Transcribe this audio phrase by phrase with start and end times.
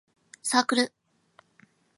[0.41, 0.91] サークル